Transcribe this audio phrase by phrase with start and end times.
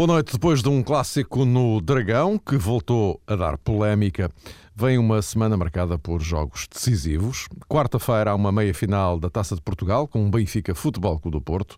[0.00, 0.32] Boa noite.
[0.32, 4.30] Depois de um clássico no Dragão, que voltou a dar polémica,
[4.74, 7.46] vem uma semana marcada por jogos decisivos.
[7.68, 11.76] Quarta-feira há uma meia-final da Taça de Portugal com o Benfica Futebol Clube do Porto.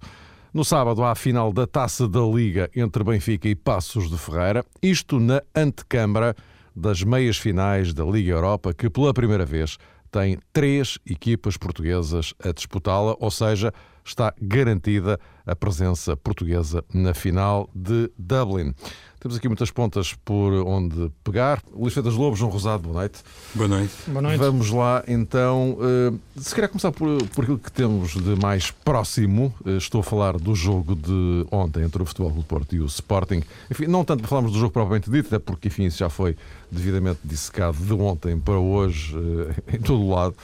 [0.54, 4.64] No sábado há a final da Taça da Liga entre Benfica e Passos de Ferreira.
[4.80, 6.36] Isto na antecâmara
[6.76, 9.78] das meias finais da Liga Europa, que pela primeira vez
[10.12, 17.68] tem três equipas portuguesas a disputá-la, ou seja, está garantida a presença portuguesa na final
[17.74, 18.74] de Dublin.
[19.22, 21.62] Temos aqui muitas pontas por onde pegar.
[21.72, 23.20] Luís Feitas Lobo, João Rosado, boa noite.
[23.54, 23.92] Boa noite.
[24.08, 24.38] Boa noite.
[24.38, 25.78] Vamos lá então.
[25.78, 29.54] Uh, se calhar começar por, por aquilo que temos de mais próximo.
[29.64, 32.86] Uh, estou a falar do jogo de ontem entre o Futebol do Porto e o
[32.86, 33.44] Sporting.
[33.70, 36.36] Enfim, não tanto para falarmos do jogo propriamente dito, até porque enfim, isso já foi
[36.68, 40.34] devidamente dissecado de ontem para hoje uh, em todo o lado.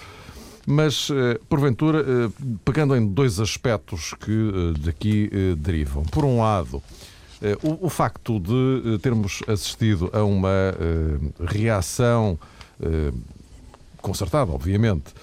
[0.71, 1.09] Mas,
[1.49, 2.05] porventura,
[2.63, 6.03] pegando em dois aspectos que daqui derivam.
[6.05, 6.83] Por um lado,
[7.63, 10.75] o, o, facto de termos assistido a uma
[11.41, 12.39] reação
[14.03, 15.15] concertada, obviamente,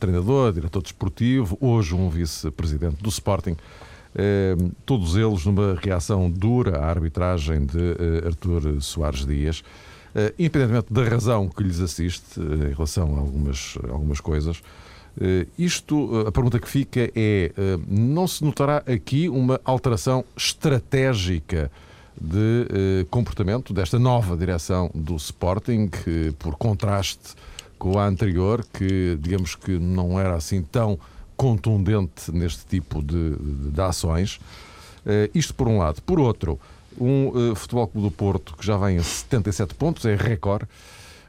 [0.00, 3.58] treinador, diretor desportivo, hoje um vice-presidente do Sporting,
[4.86, 9.62] todos eles numa reação dura à arbitragem de Artur Soares Dias.
[10.14, 14.62] Uh, independentemente da razão que lhes assiste uh, em relação a algumas, algumas coisas, uh,
[15.58, 17.52] isto, a pergunta que fica é:
[17.88, 21.70] não se notará aqui uma alteração estratégica
[22.20, 27.34] de comportamento desta nova direção do Sporting, que, por contraste
[27.78, 30.98] com a anterior, que digamos que não era assim tão
[31.36, 33.36] contundente neste tipo de,
[33.70, 34.40] de, ações?
[35.34, 36.00] isto por um lado.
[36.02, 36.58] Por outro,
[36.98, 40.64] um Futebol Clube do Porto que já vem a 77 pontos, é recorde,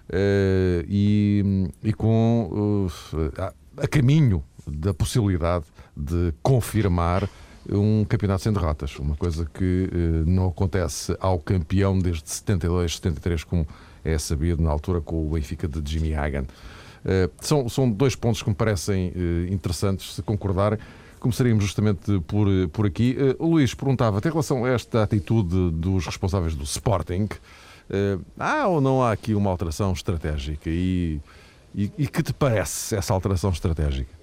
[0.10, 2.92] uh, e, e, com uh,
[3.78, 5.66] a, caminho da possibilidade
[5.96, 7.30] de confirmar
[7.70, 9.90] um campeonato sem derrotas, uma coisa que
[10.26, 13.68] não acontece ao campeão desde 72, 73, como
[14.04, 16.46] é sabido na altura com o Benfica de Jimmy Hagan.
[17.42, 19.12] são, são dois pontos que me parecem
[19.50, 20.78] interessantes se concordarem.
[21.20, 23.18] Começaríamos justamente por, por aqui.
[23.40, 27.28] O Luís perguntava, em relação a esta atitude dos responsáveis do Sporting,
[28.40, 30.70] há ou não há aqui uma alteração estratégica?
[30.70, 31.20] E,
[31.76, 34.14] e, e que te parece essa alteração estratégica?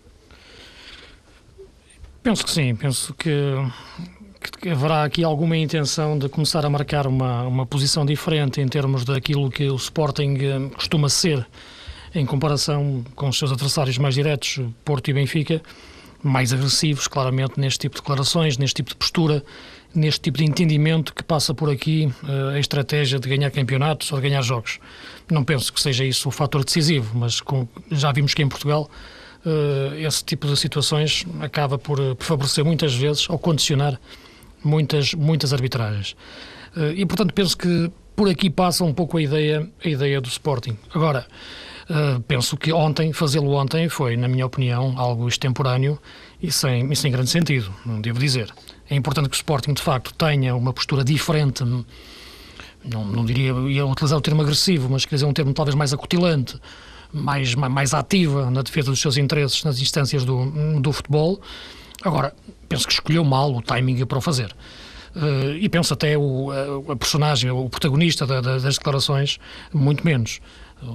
[2.22, 3.30] Penso que sim, penso que,
[4.60, 9.04] que, haverá aqui alguma intenção de começar a marcar uma, uma posição diferente em termos
[9.04, 11.46] daquilo que o Sporting eh, costuma ser
[12.14, 15.60] em comparação com os seus adversários mais diretos, Porto e Benfica
[16.22, 19.44] mais agressivos, claramente, neste tipo de declarações, neste tipo de postura,
[19.94, 24.20] neste tipo de entendimento que passa por aqui uh, a estratégia de ganhar campeonatos ou
[24.20, 24.78] de ganhar jogos.
[25.30, 28.91] Não penso que seja isso o fator decisivo, mas com, já vimos que em Portugal
[29.44, 34.00] uh, esse tipo de situações acaba por, uh, por, favorecer muitas vezes ou condicionar
[34.64, 36.16] muitas, muitas arbitragens.
[36.94, 40.76] e, portanto, penso que por aqui passa um pouco a ideia, a ideia do Sporting.
[40.94, 41.26] Agora,
[42.28, 45.98] penso que ontem, fazê-lo ontem, foi, na minha opinião, algo extemporâneo
[46.41, 48.53] e sem, e sem grande sentido, não devo dizer.
[48.88, 51.84] É importante que o Sporting, de facto, tenha uma postura diferente, não,
[53.04, 56.59] não diria, ia utilizar o termo agressivo, mas quer dizer, um termo talvez mais acutilante,
[57.12, 61.41] mais, mais ativa na defesa dos seus interesses nas instâncias do, do futebol.
[62.03, 62.34] Agora,
[62.69, 64.54] penso que escolheu mal o timing para o fazer.
[65.15, 69.38] Uh, e penso até o, a, a personagem, o protagonista da, da, das declarações,
[69.72, 70.41] muito menos.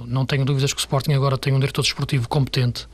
[0.06, 2.86] Não tenho dúvidas que o Sporting agora tem um diretor desportivo competente,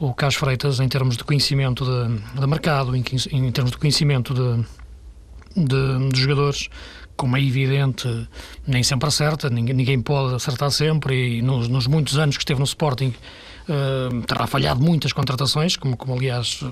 [0.00, 4.32] o Carlos Freitas, em termos de conhecimento de, de mercado, em, em, termos de conhecimento
[4.32, 4.64] de,
[5.54, 6.70] de, de, jogadores,
[7.16, 8.08] como é evidente,
[8.66, 12.58] nem sempre acerta, ninguém, ninguém pode acertar sempre, e nos, nos, muitos anos que esteve
[12.58, 13.12] no Sporting
[13.68, 16.64] uh, terá falhado muitas contratações, como, como aliás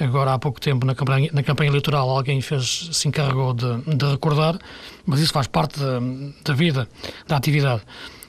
[0.00, 4.04] agora há pouco tempo na campanha, na campanha eleitoral alguém fez, se encarregou de, de
[4.10, 4.58] recordar,
[5.06, 6.00] mas isso faz parte da,
[6.44, 6.88] da vida,
[7.28, 7.82] da atividade.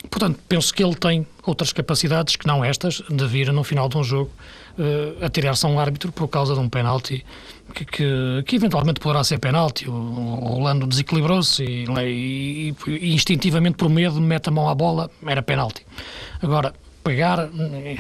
[0.10, 3.98] Portanto, penso que ele tem outras capacidades que não estas, de vir no final de
[3.98, 4.32] um jogo
[4.78, 7.24] uh, a tirar-se a um árbitro por causa de um penalti
[7.74, 9.88] que, que, que eventualmente poderá ser penalti.
[9.88, 15.42] O, o desequilibrou-se e, e, e, instintivamente, por medo, mete a mão à bola, era
[15.42, 15.86] penalti.
[16.42, 16.74] Agora,
[17.04, 17.48] pegar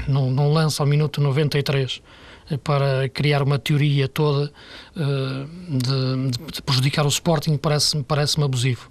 [0.07, 2.01] num, num lance ao minuto 93
[2.57, 4.51] para criar uma teoria toda
[4.96, 8.90] uh, de, de, prejudicar o Sporting parece-me parece abusivo.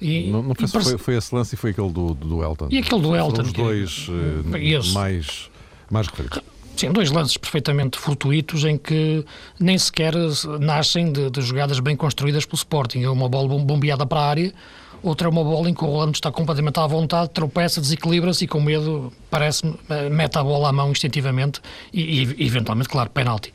[0.00, 0.90] E, não, não penso parece...
[0.90, 2.68] foi, foi esse lance e foi aquele do, do Elton.
[2.70, 3.36] E aquele do Elton.
[3.36, 5.50] São os dois uh, mais,
[5.90, 6.40] mais referidos.
[6.76, 9.24] Sim, dois lances perfeitamente fortuitos em que
[9.58, 10.12] nem sequer
[10.60, 13.02] nascem de, de jogadas bem construídas pelo Sporting.
[13.02, 14.54] É uma bola bombeada para a área
[15.02, 18.48] outra é uma bola em que o Rolando está completamente à vontade, tropeça, desequilibra-se e
[18.48, 21.60] com medo, parece-me, eh, mete a bola à mão instintivamente
[21.92, 23.52] e, e, eventualmente, claro, penalti.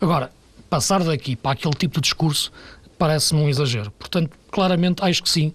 [0.00, 0.30] Agora,
[0.68, 2.52] passar daqui para aquele tipo de discurso
[2.98, 3.90] parece-me um exagero.
[3.92, 5.52] Portanto, claramente, acho que sim,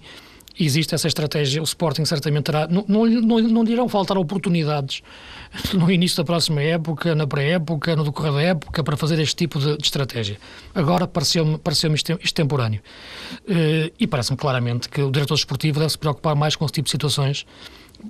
[0.60, 1.62] existe essa estratégia.
[1.62, 2.68] O Sporting certamente terá.
[2.68, 5.02] Não, não, não, não irão faltar oportunidades
[5.74, 9.60] no início da próxima época, na pré-época, no decorrer da época, para fazer este tipo
[9.60, 10.38] de, de estratégia.
[10.74, 11.92] Agora pareceu-me pareceu
[12.22, 12.82] extemporâneo.
[13.48, 16.86] Uh, e parece-me claramente que o diretor esportivo deve se preocupar mais com esse tipo
[16.86, 17.46] de situações,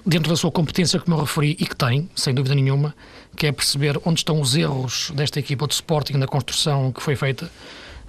[0.06, 2.96] dentro da sua competência, como eu referi, e que tem, sem dúvida nenhuma,
[3.36, 7.16] que é perceber onde estão os erros desta equipa de Sporting na construção que foi
[7.16, 7.50] feita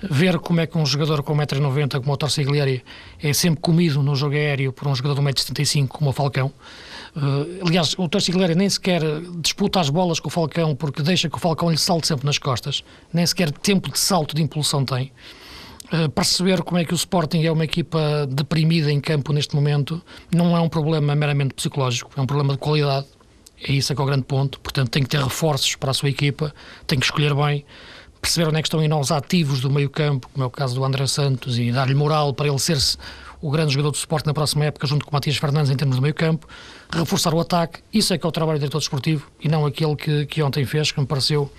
[0.02, 2.84] ver como é que um jogador com 1,90m como o Torciglieri
[3.22, 6.52] é sempre comido no jogo aéreo por um jogador de 1,75m como o Falcão.
[7.16, 9.00] Uh, aliás, o Torciglieri nem sequer
[9.38, 12.38] disputa as bolas com o Falcão porque deixa que o Falcão lhe salte sempre nas
[12.38, 15.12] costas, nem sequer tempo de salto de impulsão tem.
[15.87, 20.02] Uh, perceber como é que o Sporting é uma equipa deprimida em campo neste momento
[20.34, 23.06] não é um problema meramente psicológico, é um problema de qualidade.
[23.62, 24.60] É isso que é o grande ponto.
[24.60, 26.54] Portanto, tem que ter reforços para a sua equipa,
[26.87, 27.64] tem que escolher bem
[28.26, 30.75] perceber onde é que estão em nós ativos do meio campo, como é o caso
[30.75, 32.76] do André Santos, e dar-lhe moral para ele ser
[33.40, 35.96] o grande jogador do suporte na próxima época, junto com o Matias Fernandes em termos
[35.96, 36.49] do meio campo,
[36.90, 39.94] reforçar o ataque, isso é que é o trabalho do diretor desportivo e não aquele
[39.94, 41.50] que, que ontem fez, que me pareceu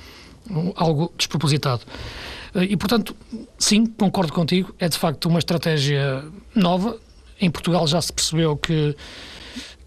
[0.76, 1.84] algo despropositado.
[2.56, 3.16] E, portanto,
[3.58, 6.98] sim, concordo contigo, é de facto uma estratégia nova.
[7.40, 8.96] Em Portugal já se percebeu que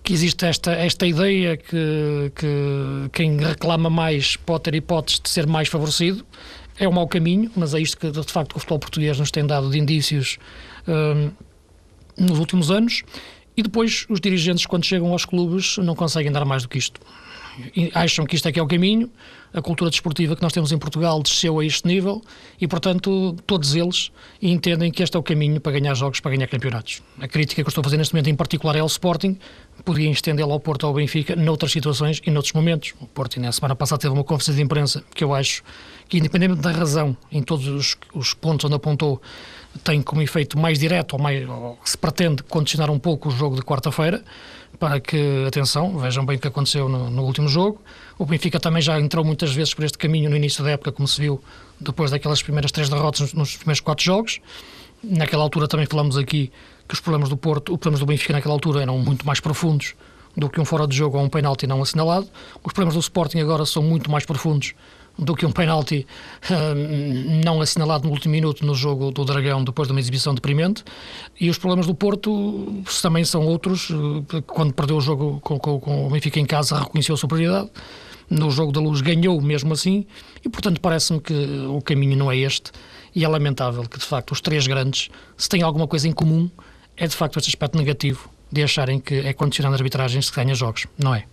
[0.03, 5.47] que existe esta, esta ideia que, que quem reclama mais pode ter hipótese de ser
[5.47, 6.25] mais favorecido
[6.81, 9.47] é um mau caminho, mas é isto que de facto o futebol português nos tem
[9.47, 10.38] dado de indícios
[10.88, 11.31] um,
[12.17, 13.03] nos últimos anos.
[13.55, 16.99] E depois os dirigentes, quando chegam aos clubes, não conseguem dar mais do que isto.
[17.94, 19.11] Acham que isto é que é o caminho,
[19.52, 22.23] a cultura desportiva que nós temos em Portugal desceu a este nível
[22.61, 26.47] e, portanto, todos eles entendem que este é o caminho para ganhar jogos, para ganhar
[26.47, 27.02] campeonatos.
[27.19, 29.38] A crítica que eu estou a fazer neste momento, em particular, é ao Sporting,
[29.85, 32.94] podia estendê-la ao Porto ou ao Benfica noutras situações e noutros momentos.
[33.00, 35.62] O Porto, na semana passada, teve uma conferência de imprensa que eu acho
[36.08, 39.20] que, independente da razão, em todos os, os pontos onde apontou,
[39.84, 43.56] tem como efeito mais direto ou, mais, ou se pretende condicionar um pouco o jogo
[43.56, 44.22] de quarta-feira
[44.78, 47.81] para que, atenção, vejam bem o que aconteceu no, no, último jogo.
[48.19, 51.06] O Benfica também já entrou muitas vezes por este caminho no início da época, como
[51.06, 51.43] se viu
[51.78, 54.40] depois daquelas primeiras três derrotas nos, primeiros quatro jogos.
[55.02, 56.52] Naquela altura também falamos aqui
[56.87, 59.94] que os problemas do Porto, os problemas do Benfica naquela altura eram muito mais profundos
[60.37, 62.28] do que um fora de jogo ou um penalti não assinalado.
[62.62, 64.75] Os problemas do Sporting agora são muito mais profundos
[65.20, 66.06] do que um penalti
[66.50, 70.82] uh, não assinalado no último minuto no jogo do Dragão depois de uma exibição deprimente.
[71.38, 73.90] E os problemas do Porto também são outros.
[73.90, 77.70] Uh, quando perdeu o jogo com, com, com, o Benfica em casa, reconheceu a superioridade.
[78.31, 80.06] No jogo da luz ganhou mesmo assim.
[80.44, 81.34] E portanto parece-me que
[81.69, 82.72] o caminho não é este.
[83.14, 86.49] E é lamentável que de facto os três grandes, se têm alguma coisa em comum,
[86.96, 90.55] é de facto este aspecto negativo de acharem que é condicionando a arbitragem se ganha
[90.55, 90.87] jogos.
[90.99, 91.25] Não é?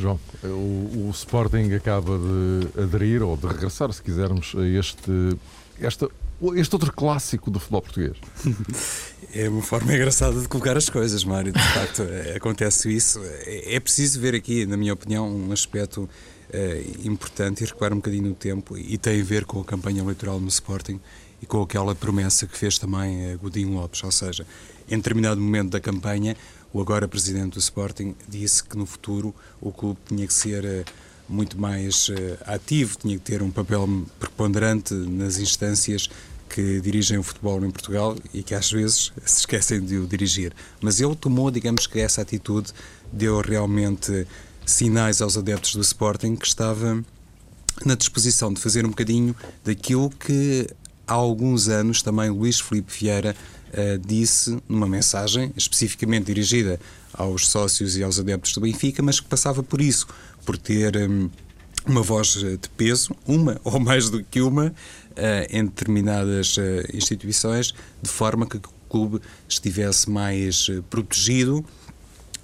[0.00, 5.36] João, o, o, Sporting acaba de aderir, ou de regressar, se quisermos, a este,
[5.80, 6.08] esta,
[6.54, 8.16] este outro clássico do futebol português.
[9.32, 11.52] É uma forma engraçada de colocar as coisas, Mário.
[11.52, 13.20] De facto, é, acontece isso.
[13.44, 16.10] É, é preciso ver aqui, na minha opinião, um aspecto
[16.52, 20.00] é, importante e recuar um bocadinho no tempo e tem a ver com a campanha
[20.02, 20.98] eleitoral no Sporting
[21.40, 24.02] e com aquela promessa que fez também Godinho Lopes.
[24.02, 24.44] Ou seja,
[24.90, 26.36] em determinado momento da campanha,
[26.72, 30.84] o agora presidente do Sporting disse que no futuro o clube tinha que ser eh,
[31.28, 36.08] muito mais eh, ativo, tinha que ter um papel preponderante nas instâncias
[36.48, 40.52] que dirigem o futebol em Portugal e que às vezes se esquecem de o dirigir.
[40.80, 42.72] Mas ele tomou, digamos que essa atitude
[43.12, 44.26] deu realmente
[44.66, 47.02] sinais aos adeptos do Sporting que estava
[47.84, 49.34] na disposição de fazer um bocadinho
[49.64, 50.68] daquilo que
[51.06, 53.34] há alguns anos também Luís Filipe Vieira
[54.04, 56.80] disse numa mensagem especificamente dirigida
[57.12, 60.06] aos sócios e aos adeptos do Benfica, mas que passava por isso,
[60.44, 61.30] por ter um,
[61.86, 64.72] uma voz de peso, uma ou mais do que uma, uh,
[65.50, 66.56] em determinadas
[66.92, 71.64] instituições, de forma que o clube estivesse mais protegido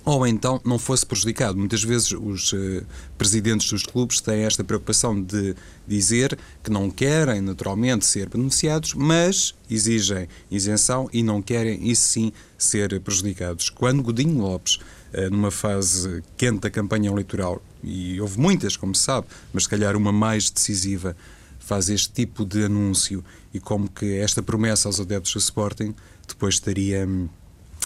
[0.06, 1.58] ou então não fosse prejudicado.
[1.58, 2.86] Muitas vezes os uh,
[3.18, 9.52] presidentes dos clubes têm esta preocupação de dizer que não querem naturalmente ser beneficiados, mas
[9.68, 13.68] exigem isenção e não querem, isso sim, ser prejudicados.
[13.68, 19.02] Quando Godinho Lopes, uh, numa fase quente da campanha eleitoral, e houve muitas, como se
[19.02, 21.16] sabe, mas se calhar uma mais decisiva,
[21.58, 25.96] faz este tipo de anúncio e como que esta promessa aos adeptos do Sporting
[26.28, 27.28] depois estaria hum,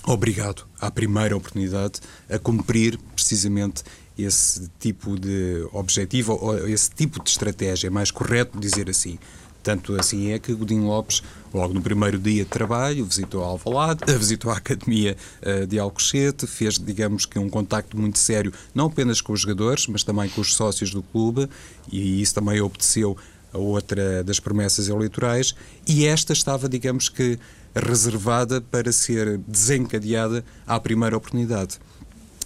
[0.07, 3.83] obrigado, à primeira oportunidade, a cumprir precisamente
[4.19, 9.19] esse tipo de objetivo ou esse tipo de estratégia, é mais correto dizer assim.
[9.62, 14.50] Tanto assim é que Godinho Lopes, logo no primeiro dia de trabalho, visitou Alvalade, visitou
[14.50, 19.33] a Academia eh, de Alcochete, fez, digamos que, um contacto muito sério, não apenas com
[19.33, 21.49] os jogadores, mas também com os sócios do clube,
[21.92, 23.16] e isso também obteceu
[23.52, 25.54] a outra das promessas eleitorais,
[25.87, 27.38] e esta estava, digamos que,
[27.75, 31.79] reservada para ser desencadeada à primeira oportunidade.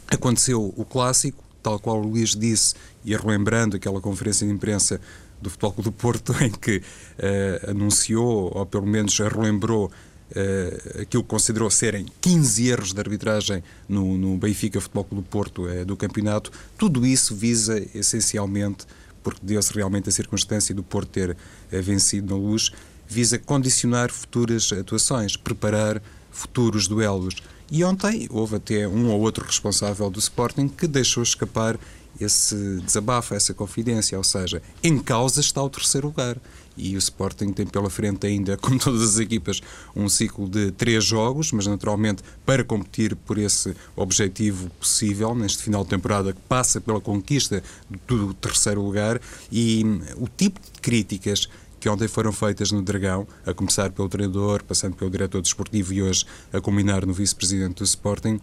[0.08, 5.00] Aconteceu o clássico, tal qual o Luís disse, e relembrando aquela conferência de imprensa
[5.40, 11.28] do Futebol do Porto, em que uh, anunciou, ou pelo menos relembrou, uh, aquilo que
[11.28, 15.96] considerou serem 15 erros de arbitragem no, no Benfica Futebol Clube do Porto uh, do
[15.96, 18.86] campeonato, tudo isso visa essencialmente,
[19.22, 21.36] porque deu-se realmente a circunstância do Porto ter
[21.70, 22.70] vencido na luz,
[23.14, 26.02] visa condicionar futuras atuações, preparar
[26.32, 27.36] futuros duelos.
[27.70, 31.78] E ontem houve até um ou outro responsável do Sporting que deixou escapar
[32.20, 36.36] esse desabafo, essa confidência, ou seja, em causa está o terceiro lugar.
[36.76, 39.60] E o Sporting tem pela frente ainda, como todas as equipas,
[39.94, 45.84] um ciclo de três jogos, mas naturalmente para competir por esse objetivo possível neste final
[45.84, 47.62] de temporada que passa pela conquista
[48.08, 49.20] do terceiro lugar
[49.52, 49.84] e
[50.16, 51.48] o tipo de críticas
[51.84, 56.00] que ontem foram feitas no Dragão, a começar pelo treinador, passando pelo diretor desportivo e
[56.00, 58.40] hoje a culminar no vice-presidente do Sporting,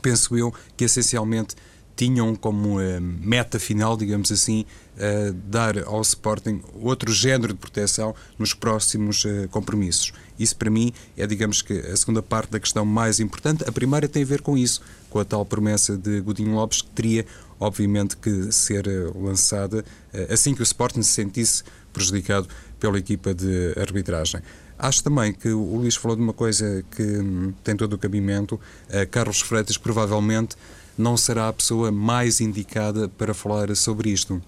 [0.00, 1.56] penso eu que essencialmente
[1.96, 4.64] tinham como uh, meta final, digamos assim,
[4.94, 10.12] uh, dar ao Sporting outro género de proteção nos próximos uh, compromissos.
[10.38, 13.64] Isso, para mim, é, digamos que, a segunda parte da questão mais importante.
[13.68, 16.90] A primeira tem a ver com isso, com a tal promessa de Godinho Lopes, que
[16.90, 17.26] teria,
[17.58, 19.84] obviamente, que ser lançada
[20.30, 22.48] assim que o Sporting se sentisse prejudicado
[22.80, 24.40] pela equipa de arbitragem.
[24.78, 28.56] Acho também que o Luís falou de uma coisa que hum, tem todo o cabimento.
[28.56, 30.56] Uh, Carlos Freitas provavelmente
[30.98, 34.42] não será a pessoa mais indicada para falar sobre isto.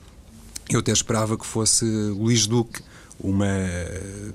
[0.69, 2.83] Eu até esperava que fosse Luís Duque
[3.21, 3.47] uma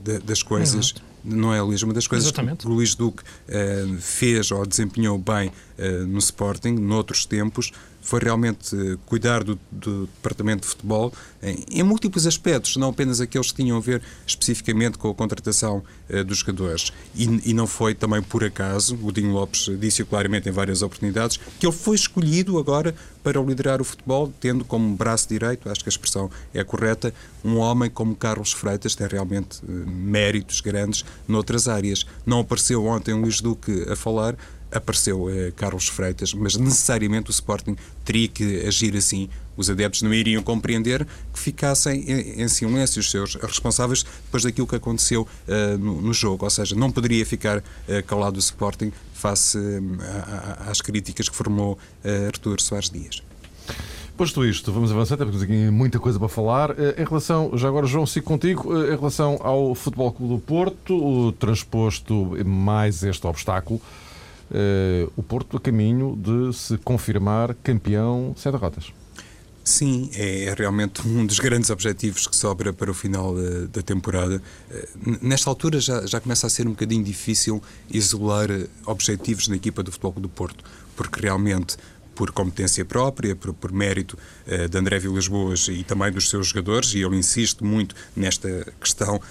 [0.04, 0.94] de, das coisas.
[1.24, 1.84] Não é, Luís?
[1.84, 2.60] Uma das coisas Exatamente.
[2.60, 7.72] que o Luís Duque uh, fez ou desempenhou bem uh, no Sporting, noutros tempos,
[8.10, 11.14] foi realmente eh, cuidar do, do departamento de futebol
[11.44, 15.84] em, em, múltiplos aspectos, não apenas aqueles que tinham a ver especificamente com a contratação
[16.10, 16.92] uh, dos jogadores.
[17.14, 21.40] E, e, não foi também por acaso, o Dinho Lopes disse claramente em várias oportunidades,
[21.60, 25.90] que ele foi escolhido agora para liderar o futebol, tendo como braço direito, acho que
[25.90, 27.14] a expressão é correta,
[27.46, 32.08] um homem como Carlos Freitas, tem realmente uh, méritos grandes noutras áreas.
[32.26, 34.36] Não apareceu ontem o Luís Duque a falar,
[34.72, 39.30] apareceu eh, Carlos Freitas, mas necessariamente o Sporting teria que agir assim.
[39.58, 44.66] Os adeptos não iriam compreender que ficassem em, em silêncio os seus responsáveis depois daquilo
[44.66, 46.46] que aconteceu uh, no, no, jogo.
[46.46, 47.64] Ou seja, não poderia ficar uh,
[48.08, 49.82] calado o Sporting face uh,
[50.70, 51.78] às críticas que formou
[52.28, 53.22] Artur Soares Dias.
[54.16, 56.72] Posto isto, vamos avançar, temos aqui muita coisa para falar.
[56.98, 62.38] Em relação, já agora, João, sigo contigo, em relação ao Futebol Clube do Porto, transposto
[62.46, 63.82] mais este obstáculo,
[64.52, 68.94] uh, o Porto a caminho de se confirmar campeão sem derrotas.
[69.64, 74.42] Sim, é realmente um dos grandes objetivos que sobra para o final da, da temporada.
[74.72, 74.90] Eh,
[75.22, 79.84] nesta altura já, já começa a ser um bocadinho difícil isolar eh, objetivos na equipa
[79.84, 80.64] do Futebol do Porto,
[80.96, 81.78] porque realmente
[82.16, 84.18] por competência própria, por, por mérito
[84.70, 89.22] de André Vilas Boas e também dos seus jogadores, e eu insisto muito nesta questão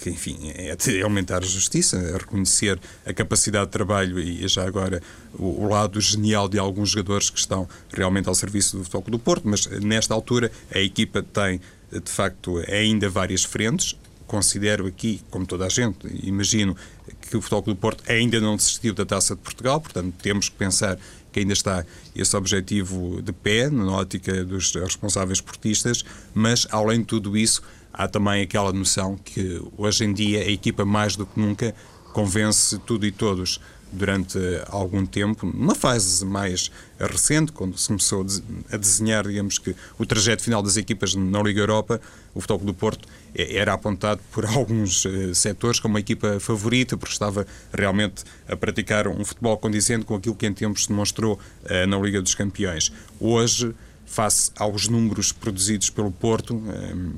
[0.00, 4.66] que, enfim, é de aumentar a justiça, a reconhecer a capacidade de trabalho e já
[4.66, 5.02] agora
[5.34, 9.18] o, o, lado genial de alguns jogadores que estão realmente ao serviço do Futebol do
[9.18, 11.60] Porto, mas nesta altura a equipa tem,
[11.90, 13.96] de facto, ainda várias frentes.
[14.26, 16.76] Considero aqui, como toda a gente, imagino
[17.20, 20.56] que o Futebol do Porto ainda não desistiu da Taça de Portugal, portanto temos que
[20.56, 20.98] pensar
[21.36, 21.84] que ainda está
[22.14, 26.02] esse objetivo de pé, na ótica dos responsáveis portistas,
[26.34, 27.62] mas além de tudo isso,
[27.96, 31.74] há também aquela noção que hoje em dia a equipa mais do que nunca
[32.12, 33.60] convence tudo e todos
[33.92, 34.38] durante
[34.68, 38.26] algum tempo, numa fase mais recente, quando se começou
[38.70, 42.00] a desenhar, digamos que, o trajeto final das equipas na Liga Europa,
[42.34, 47.12] o Futebol do Porto era apontado por alguns uh, setores como a equipa favorita, porque
[47.12, 51.86] estava realmente a praticar um futebol condizente com aquilo que em tempos se demonstrou uh,
[51.86, 52.92] na Liga dos Campeões.
[53.20, 53.74] Hoje,
[54.04, 57.14] face aos números produzidos pelo Porto, uh,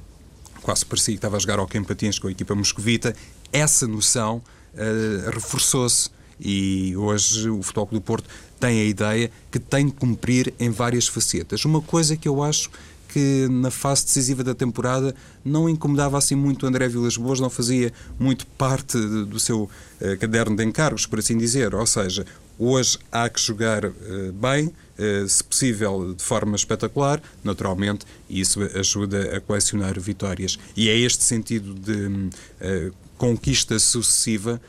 [0.69, 3.17] quase parecia que estava a jogar ao Patins com a equipa moscovita,
[3.51, 4.43] essa noção
[4.75, 8.29] uh, reforçou-se e hoje o Futebol do Porto
[8.61, 11.65] tem a ideia que tem de cumprir em várias facetas.
[11.65, 12.71] Uma coisa que eu acho
[13.09, 17.91] que na fase decisiva da temporada não incomodava assim muito André Vilas Boas, não fazia
[18.19, 21.75] muito parte do seu uh, caderno de encargos, por assim dizer.
[21.75, 22.27] Ou seja,
[22.59, 23.93] hoje há que jogar uh,
[24.33, 30.59] bem, uh, se possível de forma espetacular, naturalmente, e isso ajuda a colecionar vitórias.
[30.77, 32.31] E é este sentido de
[33.17, 34.61] conquista sucessiva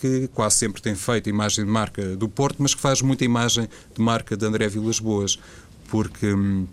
[0.00, 3.68] que quase sempre tem feito imagem de marca do Porto, mas que faz muita imagem
[3.94, 5.38] de marca de André Vilas Boas,
[5.88, 6.66] porque hum,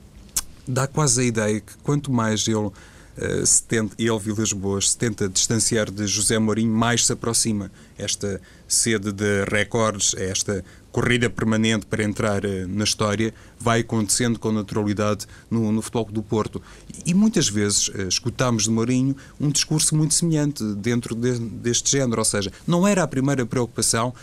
[0.67, 2.69] dá quase a ideia que quanto mais ele
[3.17, 7.71] uh, se tenta, ele, Vilas Boas, se tenta distanciar de José Mourinho, mais se aproxima.
[7.97, 14.51] Esta sede de recordes, esta corrida permanente para entrar uh, na história, vai acontecendo com
[14.51, 16.61] naturalidade no, no futebol do Porto.
[17.05, 22.19] E muitas vezes uh, escutamos de Mourinho um discurso muito semelhante dentro de, deste género,
[22.19, 24.13] ou seja, não era a primeira preocupação,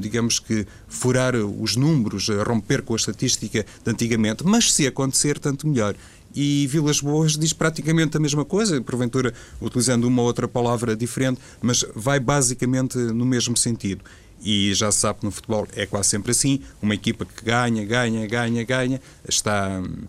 [0.00, 5.66] digamos que, furar os números, romper com a estatística de antigamente, mas se acontecer, tanto
[5.66, 5.94] melhor
[6.34, 11.40] e Vilas Boas diz praticamente a mesma coisa, porventura utilizando uma ou outra palavra diferente,
[11.60, 14.04] mas vai basicamente no mesmo sentido.
[14.44, 17.84] E já se sabe que no futebol é quase sempre assim: uma equipa que ganha,
[17.84, 20.04] ganha, ganha, ganha, está hum,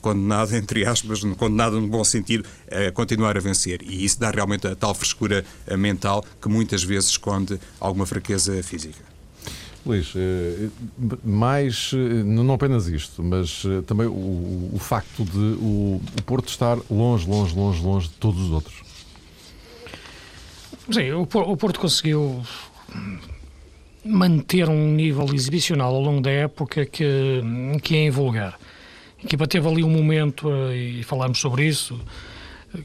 [0.00, 3.82] condenada, entre aspas, condenada no bom sentido, a continuar a vencer.
[3.82, 5.44] E isso dá realmente a tal frescura
[5.76, 9.11] mental que muitas vezes esconde alguma fraqueza física.
[9.84, 10.68] Luís, eh,
[11.24, 16.48] mais, eh, não apenas isto, mas eh, também o, o facto de o, o, Porto
[16.48, 18.80] estar longe, longe, longe, longe de todos os outros.
[20.88, 22.42] Sim, o, Porto conseguiu
[24.04, 27.40] manter um nível exibicional ao longo da época que,
[27.82, 28.58] que é invulgar.
[29.20, 32.00] A equipa teve ali um momento, e falámos sobre isso,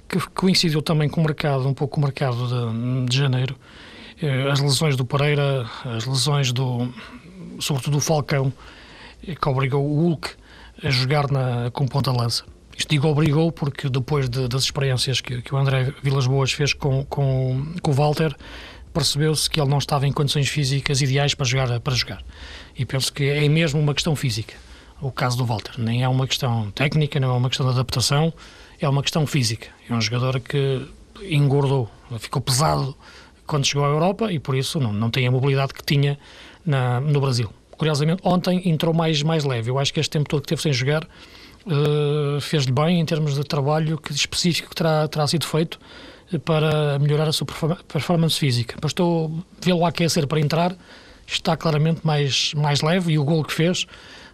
[0.08, 3.56] que coincidiu também com o mercado, um pouco com o mercado de, de janeiro,
[4.52, 6.92] as lesões do Pereira, as lesões do,
[7.60, 8.52] sobretudo do Falcão,
[9.28, 10.30] eh, que obrigou o Hulk
[10.84, 12.44] a jogar na, com ponta-lança.
[12.78, 16.74] Isto digo obrigou porque depois de, das experiências que, que, o André Vilas Boas fez
[16.74, 18.36] com, com, com o Walter,
[18.94, 22.24] percebeu-se que ele não estava em condições físicas ideais para jogar, para jogar.
[22.76, 24.56] E penso que é mesmo uma questão física,
[25.02, 25.74] o caso do Walter.
[25.80, 28.32] Nem é uma questão técnica, não é uma questão de adaptação,
[28.80, 29.68] é uma questão física.
[29.90, 30.88] É um jogador que
[31.24, 32.96] engordou, ficou pesado
[33.48, 36.20] quando chegou à Europa e por isso não, não tem a mobilidade que tinha
[36.66, 37.50] na, no Brasil.
[37.72, 39.72] Curiosamente, ontem entrou mais, mais leve.
[39.72, 43.36] Eu acho que este tempo todo que teve sem jogar uh, fez-lhe bem em termos
[43.36, 45.80] de trabalho que, específico que terá, terá sido feito
[46.34, 47.48] eh, para melhorar a sua
[47.88, 48.76] performance física.
[48.82, 50.76] Mas estou vê-lo aquecer para entrar,
[51.26, 53.86] está claramente mais, mais leve e o gol que fez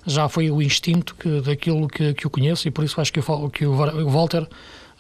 [0.05, 3.19] já foi o instinto que, daquilo que, que eu conheço e por isso acho que
[3.19, 4.47] o, que o Walter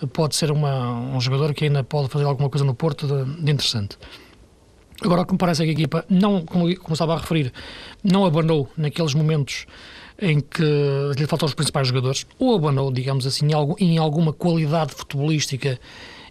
[0.07, 3.51] pode ser uma, um jogador que ainda pode fazer alguma coisa no Porto de, de
[3.51, 3.97] interessante.
[5.01, 7.51] Agora, o que me parece é que a equipa, não, como, como estava a referir,
[8.03, 9.65] não abanou naqueles momentos
[10.21, 10.63] em que
[11.17, 15.79] lhe faltam os principais jogadores, ou abanou, digamos assim, em, em alguma qualidade futebolística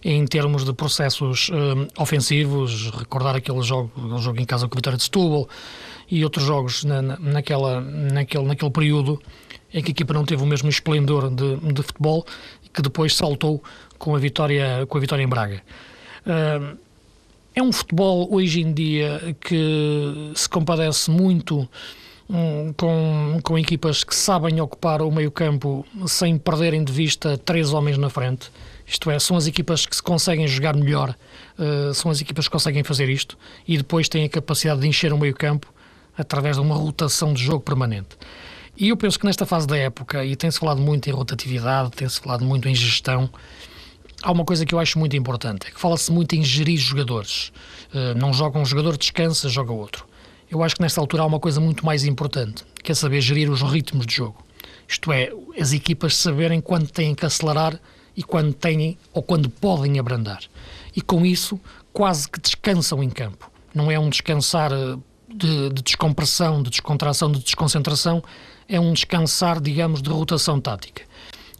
[0.03, 4.77] em termos de processos um, ofensivos, recordar aquele jogo, aquele jogo em casa com a
[4.77, 5.47] Vitória de Setúbal
[6.09, 9.21] e outros jogos na, na, naquela, naquele, naquele período
[9.73, 12.25] em que a equipa não teve o mesmo esplendor de, de futebol
[12.73, 13.63] que depois saltou
[13.97, 15.61] com a vitória, com a vitória em Braga.
[17.55, 21.69] É um futebol hoje em dia que se compadece muito
[22.29, 27.97] um, com, com equipas que sabem ocupar o meio-campo sem perderem de vista três homens
[27.97, 28.51] na frente.
[28.85, 31.15] Isto é, são as equipas que se conseguem jogar melhor,
[31.57, 35.13] uh, são as equipas que conseguem fazer isto e depois têm a capacidade de encher
[35.13, 35.71] o meio-campo
[36.17, 38.17] através de uma rotação de jogo permanente.
[38.75, 42.19] E eu penso que nesta fase da época, e tem-se falado muito em rotatividade, tem-se
[42.19, 43.29] falado muito em gestão,
[44.21, 47.51] há uma coisa que eu acho muito importante, é que fala-se muito em gerir jogadores.
[47.93, 50.05] Uh, não joga um jogador, descansa, joga outro.
[50.49, 53.49] Eu acho que nesta altura há uma coisa muito mais importante, que é saber gerir
[53.51, 54.43] os ritmos de jogo.
[54.87, 57.79] Isto é, as equipas saberem quando têm que acelerar
[58.15, 60.41] e quando têm ou quando podem abrandar.
[60.95, 61.59] E com isso,
[61.91, 63.51] quase que descansam em campo.
[63.73, 68.23] Não é um descansar eh, de, de descompressão, de descontração, de desconcentração,
[68.67, 71.03] é um descansar, digamos, de rotação tática.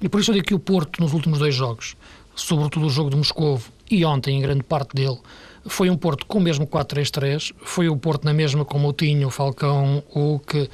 [0.02, 1.96] E por isso eu digo que o Porto, nos últimos dois jogos,
[2.36, 5.20] sobretudo o jogo de Moscovo e ontem, em grande parte dele,
[5.66, 10.04] foi um Porto com o mesmo 4-3-3, foi o Porto na mesma com Moutinho, Falcão,
[10.46, 10.70] que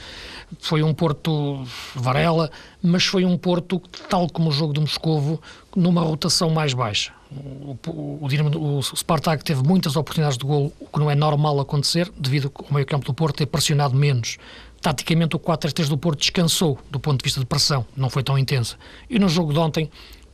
[0.60, 1.64] foi um Porto
[1.94, 2.50] Varela,
[2.82, 5.40] mas foi um Porto, tal como o jogo de Moscovo,
[5.76, 7.14] numa rotação mais baixa.
[7.32, 11.60] O, o, o, o Spartak teve muitas oportunidades de gol, o que não é normal
[11.60, 14.38] acontecer, devido ao meio campo do Porto ter pressionado menos
[14.82, 18.38] taticamente o 4-3-3 do Porto descansou do ponto de vista de pressão, não foi tão
[18.38, 18.78] intensa.
[19.10, 19.90] E no jogo de ontem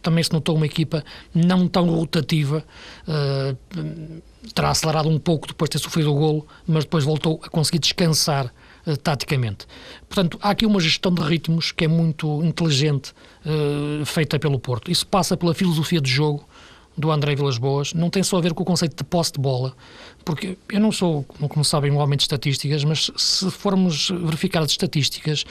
[0.05, 1.03] também se notou uma equipa
[1.33, 2.63] não tão rotativa,
[3.07, 4.21] uh,
[4.53, 7.79] terá acelerado um pouco depois de ter sofrido o golo, mas depois voltou a conseguir
[7.79, 8.53] descansar
[8.85, 9.65] uh, taticamente.
[10.07, 14.91] Portanto, há aqui uma gestão de ritmos que é muito inteligente, uh, feita pelo Porto.
[14.91, 16.47] Isso passa pela filosofia de jogo,
[16.97, 19.39] do André Vilas Boas não tem só a ver com o conceito de posse de
[19.39, 19.73] bola,
[20.23, 24.71] porque eu não sou, como sabem, um homem de estatísticas, mas se formos verificar as
[24.71, 25.45] estatísticas,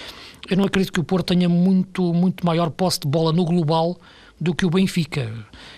[0.49, 3.99] eu não acredito que o Porto tenha muito, muito maior posse de bola no global
[4.45, 5.33] do que o Benfica.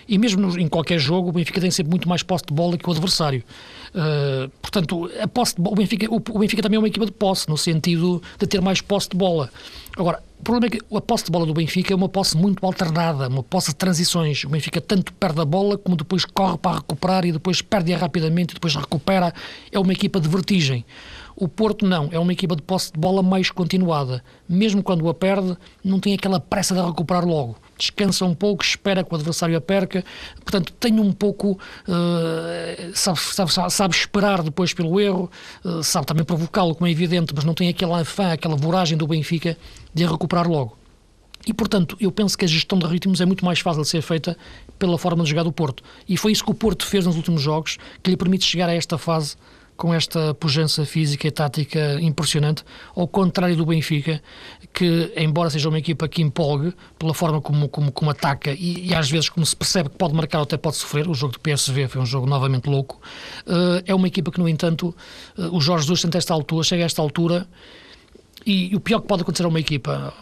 [0.07, 2.87] E mesmo em qualquer jogo, o Benfica tem sempre muito mais posse de bola que
[2.87, 3.41] o adversário.
[3.89, 7.13] Uh, portanto, a posse de, o, Benfica, o, o Benfica também é uma equipa de
[7.13, 9.49] posse, no sentido de ter mais posse de bola.
[9.97, 12.63] Agora, o problema é que a posse de bola do Benfica é uma posse muito
[12.65, 14.43] alternada, uma posse de transições.
[14.43, 18.51] O Benfica tanto perde a bola como depois corre para recuperar e depois perde-a rapidamente
[18.51, 19.33] e depois recupera.
[19.71, 20.85] É uma equipa de vertigem.
[21.35, 24.23] O Porto não, é uma equipa de posse de bola mais continuada.
[24.47, 27.55] Mesmo quando a perde, não tem aquela pressa de recuperar logo.
[27.77, 30.03] Descansa um pouco, espera que o adversário a perca.
[30.43, 31.59] Portanto, tem um pouco.
[31.87, 35.29] Uh, sabe, sabe, sabe, esperar depois pelo erro,
[35.63, 39.07] uh, sabe também provocá-lo, como é evidente, mas não tem aquela fã, aquela voragem do
[39.07, 39.57] Benfica
[39.93, 40.77] de a recuperar logo.
[41.47, 44.01] E, portanto, eu penso que a gestão de ritmos é muito mais fácil de ser
[44.01, 44.37] feita
[44.77, 45.81] pela forma de jogar do Porto.
[46.07, 48.73] E foi isso que o Porto fez nos últimos jogos, que lhe permite chegar a
[48.73, 49.37] esta fase
[49.77, 52.63] com esta pujança física e tática impressionante,
[52.95, 54.21] ao contrário do Benfica,
[54.73, 58.95] que, embora seja uma equipa que empolgue pela forma como, como, como ataca e, e,
[58.95, 61.39] às vezes como se percebe que pode marcar ou até pode sofrer, o jogo do
[61.39, 62.99] PSV foi um jogo novamente louco,
[63.45, 64.95] uh, é uma equipa que, no entanto,
[65.37, 67.47] uh, o Jorge Jesus, esta altura, chega a esta altura
[68.45, 70.13] e, o pior que pode acontecer a uma equipa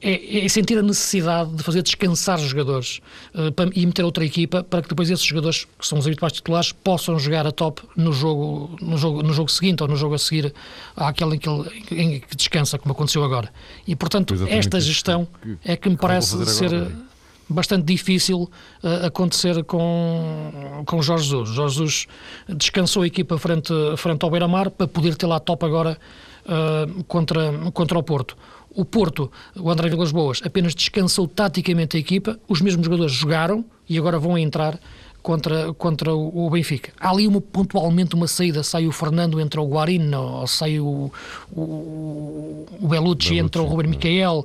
[0.00, 3.00] é, é sentir a necessidade de fazer descansar os jogadores
[3.34, 6.32] uh, para, e meter outra equipa para que depois esses jogadores, que são os habituais
[6.32, 10.14] titulares, possam jogar a top no jogo, no jogo, no jogo seguinte ou no jogo
[10.14, 10.52] a seguir
[10.94, 13.50] àquele em que, ele, em que descansa, como aconteceu agora.
[13.86, 17.06] E, portanto, esta gestão que, é que me parece ser agora,
[17.48, 18.50] bastante difícil
[18.82, 21.48] uh, acontecer com, com Jorge Jesus.
[21.50, 22.06] Jorge Jesus
[22.48, 25.98] descansou a equipa frente, frente ao Beira-Mar para poder ter lá top agora
[26.44, 28.36] uh, contra, contra o Porto.
[28.76, 33.64] O Porto, o André Vilas Boas, apenas descansou taticamente a equipa, os mesmos jogadores jogaram
[33.88, 34.78] e agora vão entrar
[35.22, 36.92] contra, contra o, Benfica.
[37.00, 41.10] Há ali uma, pontualmente uma saída, sai o Fernando, entra o Guarino, ou sai o,
[41.50, 44.44] o, o Belucci, entra o Ruben Micael.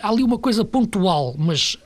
[0.00, 1.76] há ali uma coisa pontual, mas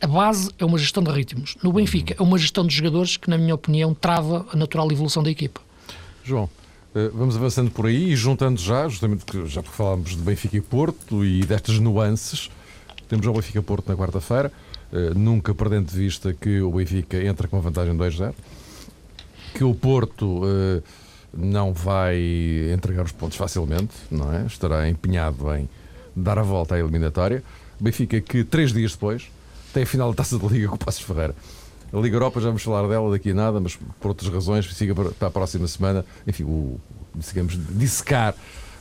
[0.00, 1.56] a base é uma gestão de ritmos.
[1.62, 5.22] No Benfica é uma gestão de jogadores que, na minha opinião, trava a natural evolução
[5.22, 5.60] da equipa.
[6.22, 6.50] João,
[7.12, 11.24] vamos avançando por aí e juntando já, justamente porque já falámos de Benfica e Porto
[11.24, 12.50] e destas nuances.
[13.08, 14.52] Temos o Benfica Porto na quarta-feira,
[14.92, 18.34] eh, nunca perdendo de vista que o Benfica entra com uma vantagem 2-0,
[19.54, 20.82] que o Porto eh,
[21.32, 22.18] não vai
[22.72, 24.46] entregar os pontos facilmente, não é?
[24.46, 25.68] Estará empenhado em
[26.14, 27.42] dar a volta à eliminatória.
[27.78, 29.30] Benfica que três dias depois
[29.72, 31.34] tem a final da Taça da Liga com o Passos Ferreira.
[31.92, 34.94] A Liga Europa, já vamos falar dela daqui a nada, mas por outras razões, siga
[34.94, 36.04] para a próxima semana.
[36.26, 36.80] Enfim, o,
[37.16, 38.34] digamos, dissecar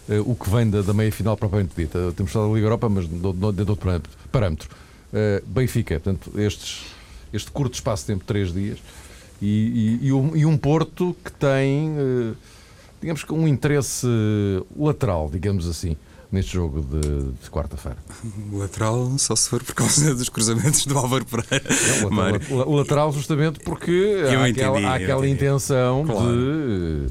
[0.07, 2.13] uh, o que vem da, da meia-final propriamente dita.
[2.15, 4.69] Temos falado da Liga Europa, mas dentro de outro parâmetro.
[5.11, 6.85] Uh, Benfica, portanto, estes,
[7.33, 8.77] este curto espaço de tempo, três dias,
[9.41, 12.35] e, e, e, um, e um, Porto que tem, uh,
[13.01, 14.05] digamos um interesse
[14.77, 15.97] lateral, digamos assim
[16.31, 17.97] neste jogo de, de quarta-feira?
[18.51, 21.65] O lateral, só se for por causa dos cruzamentos do Álvaro Pereira.
[21.69, 26.31] É, o, lateral, o, lateral, justamente porque há, entendi, aquela, há aquela intenção claro.
[26.31, 27.07] de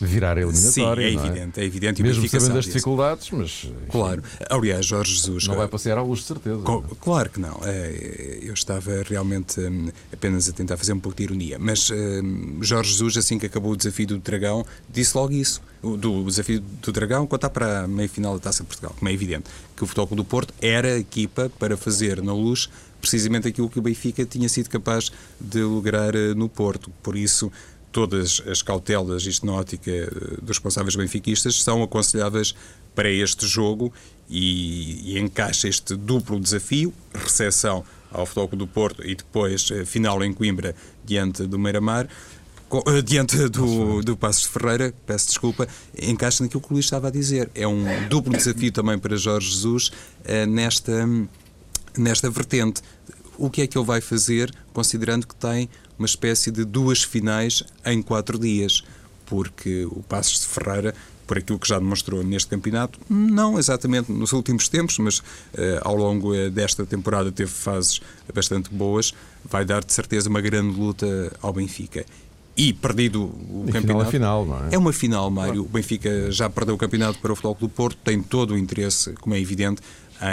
[0.00, 1.10] virar a eliminatória.
[1.10, 2.02] Sim, é, é evidente, é evidente.
[2.02, 3.70] Mesmo sabendo as dificuldades, mas.
[3.90, 4.22] Claro.
[4.50, 5.46] Aliás, Jorge Jesus.
[5.46, 6.58] Não vai passear à luz, de certeza.
[6.62, 7.60] Co claro que não.
[7.64, 11.58] É, eu estava realmente hum, apenas a tentar fazer um pouco de ironia.
[11.58, 15.60] Mas hum, Jorge Jesus, assim que acabou o desafio do Dragão, disse logo isso.
[15.82, 19.12] Do desafio do Dragão, contar para a meia final da Taça de Portugal, como é
[19.12, 19.44] evidente,
[19.76, 22.68] que o Futebol do Porto era a equipa para fazer na luz
[23.00, 26.90] precisamente aquilo que o Benfica tinha sido capaz de lograr eh, no Porto.
[27.02, 27.52] Por isso,
[27.96, 30.10] todas as cautelas, isto na ótica eh,
[30.42, 32.54] dos responsáveis benfiquistas, são aconselháveis
[32.94, 33.90] para este jogo
[34.28, 37.82] e, e encaixa este duplo desafio, recepção
[38.12, 40.74] ao Futebol do Porto e depois eh, final em Coimbra
[41.06, 45.66] diante do Meira-Mar, eh, diante do, do Passos de Ferreira, peço desculpa,
[45.98, 47.50] encaixa naquilo que o Luís estava a dizer.
[47.54, 49.90] É um duplo desafio também para Jorge Jesus
[50.46, 51.08] nesta,
[51.96, 52.82] nesta vertente.
[53.38, 57.62] O que é que ele vai fazer, considerando que tem uma espécie de duas finais
[57.84, 58.82] em quatro dias,
[59.24, 60.94] porque o Passos de Ferreira
[61.26, 65.22] por aquilo que já demonstrou neste campeonato, não exatamente nos últimos tempos, mas uh,
[65.82, 68.00] ao longo uh, desta temporada teve fases
[68.32, 69.12] bastante boas,
[69.44, 72.04] vai dar de certeza uma grande luta ao Benfica.
[72.56, 74.10] E perdido o e campeonato.
[74.10, 74.74] Final é final, é?
[74.76, 75.62] É uma final, Mário.
[75.62, 79.12] O Benfica já perdeu o campeonato para o Futebol do Porto, tem todo o interesse,
[79.14, 79.82] como é evidente,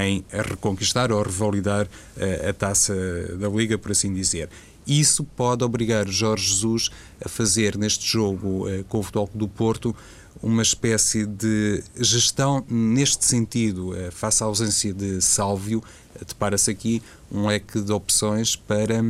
[0.06, 2.95] em reconquistar ou revalidar uh, a taça
[3.38, 4.47] da Liga, por assim dizer.
[4.86, 6.89] Isso pode obrigar Jorge Jesus
[7.24, 9.96] a fazer neste jogo eh, com o Futebol do Porto
[10.41, 15.82] uma espécie de gestão neste sentido, eh, face à ausência de Sálvio,
[16.28, 19.02] depara-se aqui um leque de opções para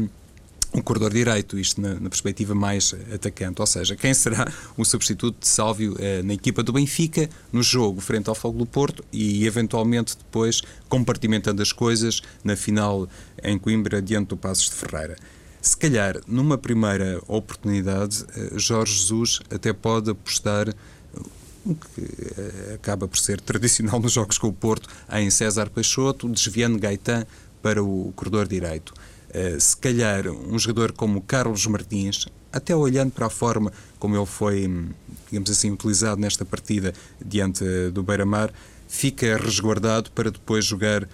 [0.73, 5.39] um corredor direito, isto na, na, perspectiva mais atacante, ou seja, quem será o substituto
[5.39, 9.45] de Sálvio eh, na equipa do Benfica, no jogo frente ao Fogo do Porto e
[9.45, 13.07] eventualmente depois compartimentando as coisas na final
[13.43, 15.15] em Coimbra diante do Passos de Ferreira.
[15.63, 20.67] Se calhar, numa primeira oportunidade, eh, Jorge Jesus até pode apostar
[21.65, 26.28] o que eh, acaba por ser tradicional nos jogos com o Porto, em César Peixoto,
[26.28, 27.26] desviando Gaetan
[27.62, 28.93] para o corredor direito.
[29.58, 34.69] Se calhar um jogador como Carlos Martins, até olhando para a forma como ele foi,
[35.32, 36.93] digamos assim, utilizado nesta partida
[37.26, 38.54] diante do Beira-Mar,
[38.93, 41.08] fica resguardado para depois jogar uh,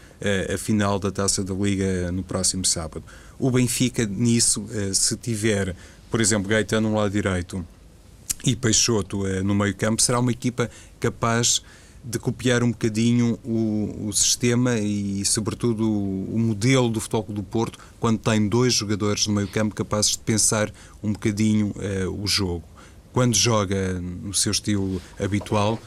[0.54, 3.02] a final da Taça da Liga no próximo sábado.
[3.40, 5.74] O Benfica, nisso, uh, se tiver,
[6.12, 7.66] por exemplo, Gaetano no lado direito
[8.46, 11.62] e Peixoto no meio campo, será uma equipa capaz
[12.04, 17.44] de copiar um bocadinho o, o sistema e, sobretudo, o, o, modelo do Futebol do
[17.44, 21.74] Porto, quando tem dois jogadores no meio campo capazes de pensar um bocadinho
[22.22, 22.64] o jogo.
[23.12, 25.80] Quando joga no seu estilo habitual,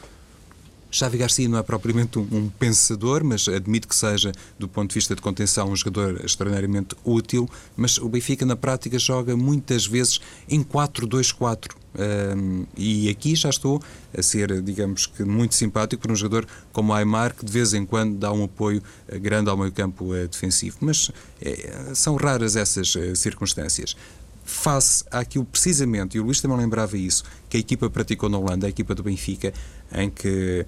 [0.93, 4.93] Xavi Garcia não é propriamente um, um, pensador, mas admito que seja, do ponto de
[4.93, 7.49] vista de contenção, um jogador extraordinariamente útil.
[7.75, 11.71] Mas o Benfica, na prática, joga muitas vezes em 4-2-4.
[11.95, 13.81] Um, e aqui já estou
[14.15, 17.87] a ser, digamos que, muito simpático por um jogador como Aymar, que de vez em
[17.87, 20.77] quando dá um apoio eh, grande ao meio campo uh, defensivo.
[20.79, 21.09] Mas
[21.41, 23.95] é, são raras essas circunstâncias
[24.43, 28.67] face àquilo precisamente, e o Luís também lembrava isso, que a equipa praticou na Holanda,
[28.67, 29.53] a equipa do Benfica,
[29.93, 30.65] em que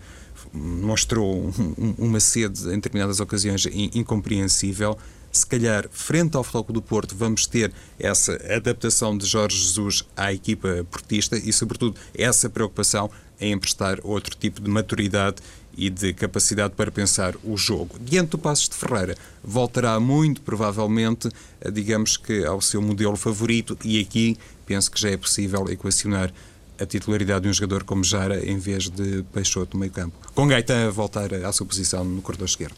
[0.53, 1.53] mostrou
[1.97, 4.97] uma sede em determinadas ocasiões incompreensível.
[5.31, 10.31] Se calhar, frente ao Floco do Porto, vamos ter essa adaptação de Jorge Jesus à
[10.31, 15.37] equipa portista e, sobretudo, essa preocupação em emprestar outro tipo de maturidade
[15.77, 17.97] e de capacidade para pensar o jogo.
[17.99, 21.29] Diante do Passos de Ferreira, voltará muito provavelmente,
[21.71, 26.31] digamos que, ao seu modelo favorito e aqui penso que já é possível equacionar
[26.79, 30.15] a titularidade de um jogador como Jara em vez de Peixoto no meio campo.
[30.33, 32.75] Com Gaetan a voltar à sua posição no corredor esquerdo.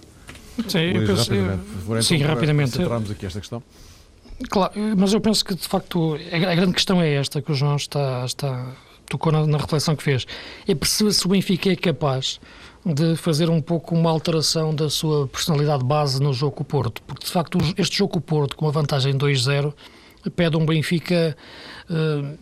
[0.68, 1.64] Sim, eu penso, rapidamente.
[1.86, 2.72] Então, sim, rapidamente.
[2.72, 3.64] Centramos aqui esta questão.
[4.50, 7.76] Claro, mas eu penso que de facto a grande questão é esta que o João
[7.76, 8.76] está, está
[9.10, 10.26] tocou na, na reflexão que fez.
[10.68, 12.40] É perceber se o Benfica é capaz
[12.86, 17.02] de fazer um pouco uma alteração da sua personalidade base no jogo com o Porto,
[17.04, 19.74] porque de facto este jogo com o Porto, com uma vantagem 2-0,
[20.36, 21.36] pede um Benfica
[21.90, 22.38] uh,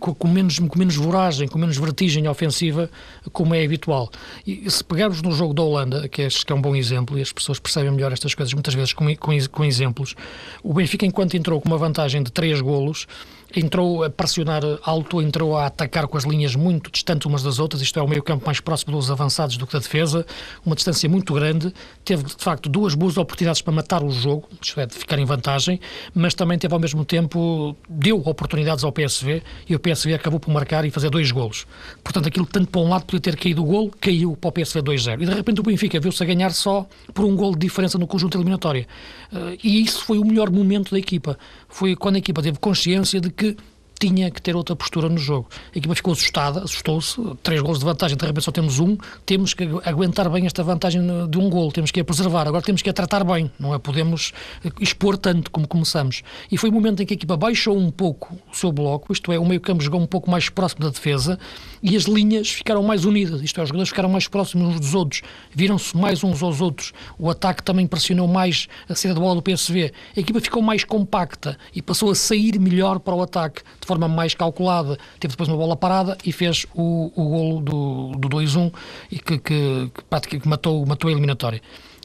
[0.00, 2.90] com, menos, com menos voragem, com menos vertigem ofensiva,
[3.32, 4.10] como é habitual.
[4.46, 7.22] E se pegarmos no jogo da Holanda, que, é, que é um bom exemplo, e
[7.22, 10.16] as pessoas percebem melhor estas coisas muitas vezes com, com, com exemplos,
[10.62, 13.06] o Benfica, enquanto entrou com uma vantagem de 3 golos,
[13.54, 17.82] entrou a pressionar alto, entrou a atacar com as linhas muito distantes umas das outras,
[17.82, 20.26] isto é, o meio campo mais próximo dos avançados do que da defesa,
[20.64, 21.72] uma distância muito grande,
[22.04, 25.24] teve de facto duas boas oportunidades para matar o jogo, isto é, de ficar em
[25.24, 25.80] vantagem,
[26.14, 30.52] mas também teve ao mesmo tempo, deu oportunidades ao PSV e o PSV acabou por
[30.52, 31.66] marcar e fazer dois golos.
[32.02, 34.82] Portanto, aquilo tanto para um lado podia ter caído o golo, caiu para o PSV
[34.82, 35.22] 2-0.
[35.22, 38.06] E de repente o Benfica viu-se a ganhar só por um golo de diferença no
[38.06, 38.86] conjunto eliminatório.
[39.32, 41.38] Eh, e isso foi o melhor momento da equipa.
[41.68, 43.56] Foi quando a equipa teve consciência de que que
[44.02, 45.48] tinha que ter outra postura no jogo.
[45.72, 49.54] A equipa ficou assustada, assustou-se, três gols de vantagem, de repente só temos um, temos
[49.54, 52.90] que aguentar bem esta vantagem de um gol, temos que a preservar, agora temos que
[52.90, 53.78] a tratar bem, não é?
[53.78, 54.32] Podemos
[54.80, 56.22] expor tanto como começamos.
[56.50, 59.30] E foi o momento em que a equipa baixou um pouco o seu bloco, isto
[59.30, 61.38] é, o meio campo jogou um pouco mais próximo da defesa
[61.80, 64.94] e as linhas ficaram mais unidas, isto é, os jogadores ficaram mais próximos uns dos
[64.94, 65.22] outros,
[65.54, 69.42] viram-se mais uns aos outros, o ataque também pressionou mais a saída da bola do
[69.42, 73.86] PSV, a equipa ficou mais compacta e passou a sair melhor para o ataque, de
[73.92, 78.28] forma mais calculada, teve depois uma bola parada e fez o, o golo do, do
[78.28, 78.72] 2-1
[79.10, 79.90] e que, que,
[80.28, 81.60] que, que matou, matou a eliminatória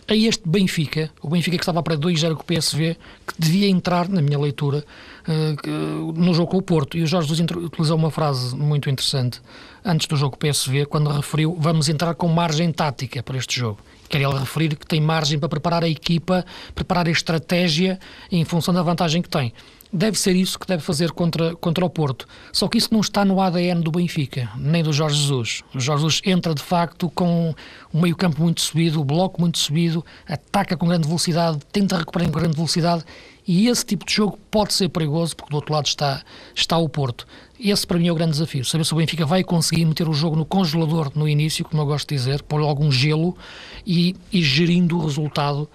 [0.10, 2.96] a este Benfica, o Benfica que estava para 2-0 com o PSV,
[3.28, 4.86] que devia entrar, na minha leitura,
[5.28, 6.98] uh, no jogo com o Porto.
[6.98, 9.42] E o Jorge Jesus utilizou uma frase muito interessante
[9.84, 13.60] antes do jogo com o PSV, quando referiu vamos entrar com margem tática para este
[13.60, 13.80] jogo.
[14.08, 18.00] Quer ele referir que tem margem para preparar a equipa, preparar a estratégia
[18.32, 19.54] em função da vantagem que tem
[19.92, 22.28] deve ser isso que deve fazer contra, contra o Porto.
[22.52, 25.64] Só que isso não está no ADN do Benfica, nem do Jorge Jesus.
[25.74, 27.54] O Jorge Jesus entra de facto com
[27.94, 32.40] o meio-campo muito subido, o bloco muito subido, ataca com grande velocidade, tenta recuperar com
[32.40, 33.04] grande velocidade
[33.48, 36.22] e esse tipo de jogo pode ser perigoso porque do outro lado está,
[36.54, 37.26] está o Porto.
[37.58, 40.14] Esse para mim é o grande desafio, saber se o Benfica vai conseguir meter o
[40.14, 43.38] jogo no congelador no início, como eu gosto de dizer, pôr algum gelo
[43.86, 45.68] e, e gerindo o resultado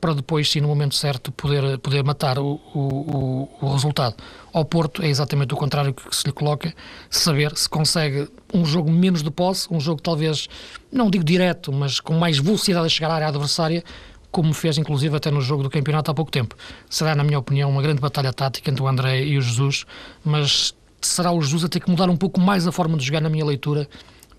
[0.00, 4.14] para depois, sim, no momento certo, poder, poder matar o, o, o resultado.
[4.52, 6.74] Ao Porto é exatamente o contrário que se lhe coloca,
[7.10, 10.48] saber se consegue um jogo menos de posse, um jogo talvez,
[10.90, 13.84] não digo direto, mas com mais velocidade a chegar à área adversária,
[14.30, 16.56] como fez inclusive até no jogo do campeonato há pouco tempo.
[16.88, 19.84] Será, na minha opinião, uma grande batalha tática entre o André e o Jesus,
[20.24, 23.20] mas será o Jesus a ter que mudar um pouco mais a forma de jogar
[23.20, 23.88] na minha leitura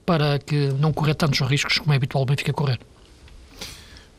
[0.06, 2.80] para que não correr tantos riscos como é habitual o Benfica correr.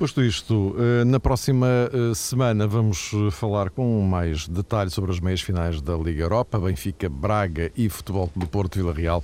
[0.03, 5.21] Posto isto, eh, na próxima eh, semana vamos eh, falar com mais detalhes sobre as
[5.21, 9.23] meias finais da Liga Europa, Benfica, Braga e Futebol do Porto Vila Real.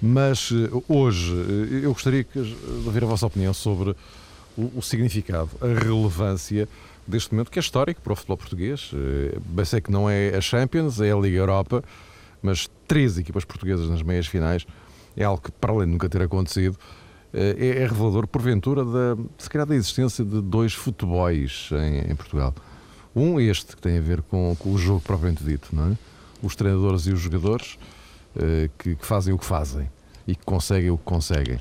[0.00, 0.52] Mas
[0.88, 1.34] hoje
[1.82, 3.96] eu gostaria de ouvir a vossa opinião sobre
[4.56, 6.68] o, significado, a relevância
[7.04, 8.92] deste momento que é histórico para o futebol português.
[9.44, 11.82] Bem sei que não é a Champions, é a Liga Europa,
[12.40, 14.64] mas três equipas portuguesas nas meias finais
[15.16, 16.78] é algo que, para além de nunca ter acontecido,
[17.32, 22.54] é, é revelador, porventura, da, se calhar, da existência de dois futebols em, em Portugal.
[23.14, 25.96] Um, este, que tem a ver com, com, o jogo propriamente dito, não é?
[26.42, 27.78] Os treinadores e os jogadores
[28.36, 29.88] uh, que, que, fazem o que fazem
[30.28, 31.58] e que conseguem o que conseguem.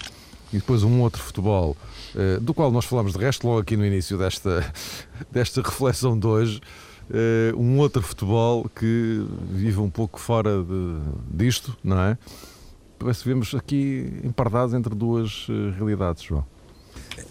[0.52, 1.78] E depois um outro futebol,
[2.14, 4.70] uh, do qual nós falamos de resto logo aqui no início desta,
[5.32, 6.62] desta reflexão de hoje,
[7.10, 11.00] uh, um outro futebol que vive um pouco fora de,
[11.32, 12.18] disto, não é?
[12.98, 16.46] Parece que aqui empardados entre duas eh, realidades, João.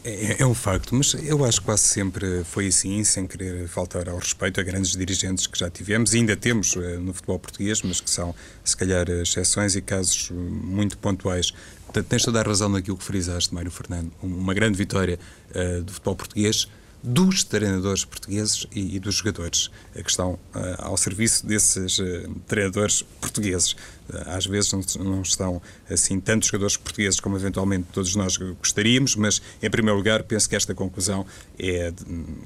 [0.03, 4.09] É, é, um facto, mas eu acho que quase sempre foi assim, sem querer faltar
[4.09, 7.83] ao respeito a grandes dirigentes que já tivemos e ainda temos eh, no futebol português,
[7.83, 11.53] mas que são, se calhar, exceções e casos muito pontuais.
[11.85, 14.11] Portanto, tens toda a razão naquilo que frisaste, Mário Fernando.
[14.23, 15.19] Uma grande vitória
[15.51, 16.69] uh, do futebol português
[17.05, 20.39] dos treinadores portugueses e, e dos jogadores, a questão uh,
[20.79, 23.73] ao serviço desses uh, treinadores portugueses.
[24.09, 29.17] Uh, às vezes não, não, estão assim tantos jogadores portugueses como eventualmente todos nós gostaríamos,
[29.17, 31.27] mas em primeiro lugar penso que esta conclusão
[31.59, 31.93] é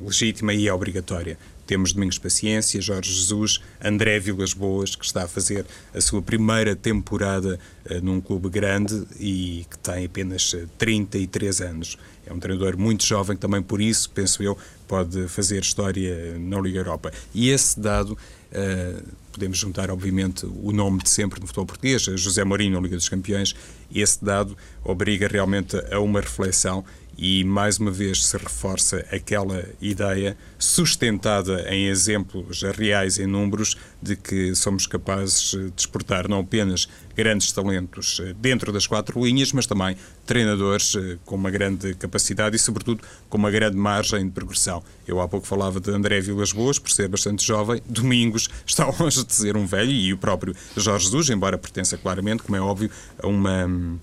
[0.04, 1.38] legítima e é obrigatória.
[1.64, 6.74] Temos Domingos Paciência, Jorge Jesus, André Vilas Boas, que está a fazer a sua primeira
[6.74, 7.60] temporada
[8.02, 11.98] num clube grande e que tem apenas 33 anos.
[12.28, 16.78] É um treinador muito jovem, também por isso, penso eu, pode fazer história na Liga
[16.78, 17.10] Europa.
[17.34, 22.44] E esse dado, uh, podemos juntar, obviamente, o nome de sempre no futebol português, José
[22.44, 23.54] Mourinho na Liga dos Campeões,
[23.94, 26.84] esse dado obriga realmente a uma reflexão
[27.18, 34.14] e mais uma vez se reforça aquela ideia sustentada em exemplos reais, em números, de
[34.14, 39.66] que somos capazes de exportar não apenas grandes talentos eh, dentro das quatro linhas, mas
[39.66, 44.84] também treinadores eh, com uma grande capacidade e, sobretudo, com uma grande margem de progressão.
[45.04, 47.82] Eu há pouco falava de André Vilas Boas, por ser bastante jovem.
[47.88, 52.44] Domingos está longe de ser um velho e o próprio Jorge Jesus, embora pertença claramente,
[52.44, 52.88] como é óbvio,
[53.20, 53.98] a uma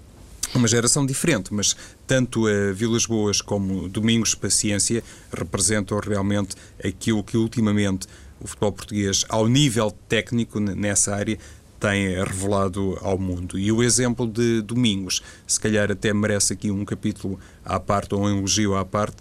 [0.53, 7.37] uma geração diferente, mas tanto a Vilas Boas como Domingos Paciência representam realmente aquilo que
[7.37, 8.07] ultimamente
[8.39, 11.37] o futebol português, ao nível técnico nessa área,
[11.79, 13.59] tem revelado ao mundo.
[13.59, 18.21] E o exemplo de Domingos, se calhar até merece aqui um capítulo à parte ou
[18.21, 19.17] um elogio à parte,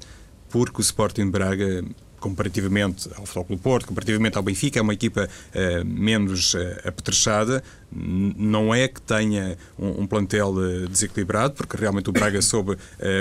[0.48, 1.84] porque o Sporting Braga
[2.24, 7.62] comparativamente ao Futebol Porto, comparativamente ao Benfica, é uma equipa uh, menos uh, apetrechada,
[7.94, 12.78] não é que tenha um, um plantel uh, desequilibrado, porque realmente o Braga soube uh,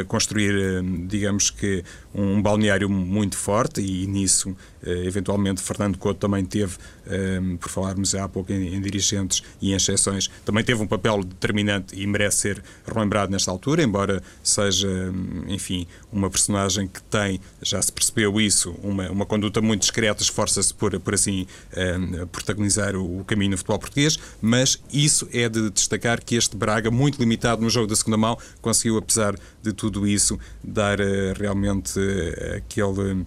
[0.07, 1.83] construir, uh, digamos que,
[2.15, 6.77] um balneário muito forte e nisso, eventualmente, Fernando Couto também teve,
[7.59, 11.99] por falarmos há pouco em, em, dirigentes e em exceções, também teve um papel determinante
[11.99, 14.87] e merece ser relembrado nesta altura, embora seja,
[15.47, 20.71] enfim, uma personagem que tem, já se percebeu isso, uma, uma conduta muito discreta, esforça-se
[20.71, 21.47] por, por assim
[22.31, 26.55] protagonizar o, o caminho no futebol português, mas mas isso é de destacar que este
[26.55, 31.03] Braga, muito limitado no jogo da segunda mão, conseguiu, apesar de tudo isso, dar uh,
[31.37, 33.25] realmente uh, aquele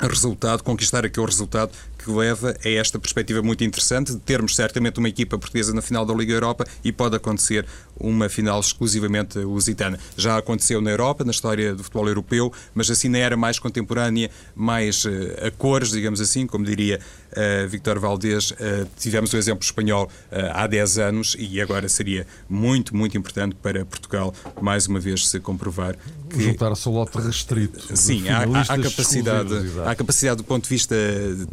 [0.00, 5.08] resultado, conquistar aquele resultado que leva a esta perspectiva muito interessante de termos certamente uma
[5.08, 7.66] equipa portuguesa na final da Liga Europa e pode acontecer
[7.98, 9.98] uma final exclusivamente lusitana.
[10.16, 14.30] Já aconteceu na Europa, na história do futebol europeu, mas assim na era mais contemporânea,
[14.54, 15.10] mais uh,
[15.46, 16.98] a cores, digamos assim, como diria
[17.32, 18.56] uh, Victor Valdez, uh,
[18.98, 20.10] tivemos o exemplo espanhol
[20.52, 25.38] há 10 anos e agora seria muito, muito importante para Portugal, mais uma vez, se
[25.40, 25.96] comprovar
[26.30, 26.40] que...
[26.40, 27.96] Juntar-se ao lote restrito.
[27.96, 30.94] Sim, há, há, capacidade, há capacidade do ponto de vista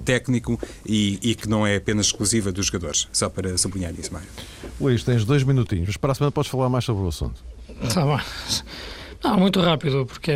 [0.06, 0.37] técnico
[0.86, 3.08] e, e, que não é apenas exclusiva dos jogadores.
[3.12, 4.28] Só para sublinhar isso, Mário.
[4.80, 7.43] Luís, tens dois minutinhos, mas para a semana podes falar mais sobre o assunto.
[7.82, 8.23] Está bem.
[9.23, 10.31] Não, muito rápido, porque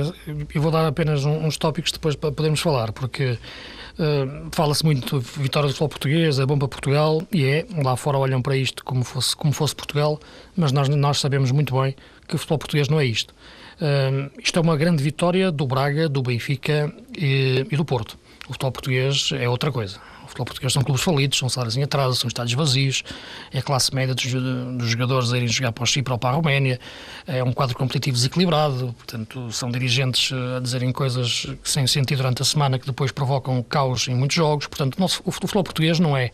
[0.53, 5.39] eu vou dar apenas uns tópicos depois para podermos falar, porque uh, fala-se muito de
[5.39, 8.83] vitória do futebol português, é bom para Portugal, e é, lá fora olham para isto
[8.83, 10.19] como fosse, como fosse Portugal,
[10.55, 11.95] mas nós, nós sabemos muito bem
[12.27, 13.33] que o futebol português não é isto.
[13.81, 18.17] Uh, isto é uma grande vitória do Braga, do Benfica e, e do Porto.
[18.47, 19.97] O futebol português é outra coisa.
[20.23, 23.03] O futebol português são clubes falidos, são salários em atraso, são estádios vazios,
[23.51, 26.31] é a classe média dos, dos jogadores a irem jogar para o Chipre ou para
[26.31, 26.79] a Roménia,
[27.27, 32.41] é um quadro competitivo desequilibrado, portanto, são dirigentes eh, a dizerem coisas sem sentido durante
[32.41, 34.67] a semana que depois provocam caos em muitos jogos.
[34.67, 36.31] Portanto, o, futebol português não é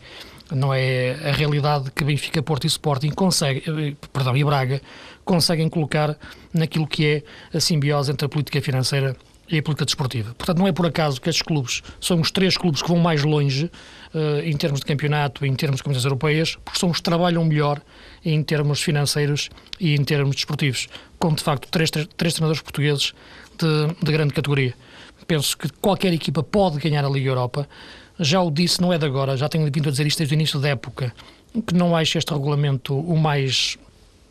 [0.50, 4.80] não é a realidade que Benfica, Porto e Sporting consegue, eh, perdão, e Braga
[5.24, 6.16] conseguem colocar
[6.54, 9.14] naquilo que é a simbiose entre a política financeira
[9.50, 10.34] e a política desportiva.
[10.34, 13.22] Portanto, não é por acaso que estes clubes são os três clubes que vão mais
[13.22, 13.64] longe
[14.14, 17.44] uh, em termos de campeonato, em termos de competições europeias, porque são os que trabalham
[17.44, 17.80] melhor
[18.24, 19.48] em termos financeiros
[19.80, 20.88] e em termos desportivos,
[21.18, 23.14] com de facto três, três, três treinadores portugueses
[23.58, 24.74] de, de grande categoria.
[25.26, 27.68] Penso que qualquer equipa pode ganhar a Liga Europa.
[28.18, 30.36] Já o disse, não é de agora, já tenho vindo a dizer isto desde o
[30.36, 31.12] início da época,
[31.66, 33.78] que não acho este regulamento o mais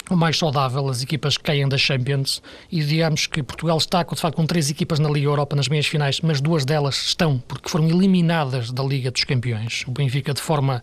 [0.10, 2.42] o mais saudável, as equipas que caem da Champions,
[2.72, 5.88] e digamos que Portugal está de facto com três equipas na Liga Europa nas meias
[5.88, 9.84] finais, mas duas delas estão porque foram eliminadas da Liga dos Campeões.
[9.88, 10.82] O Benfica de forma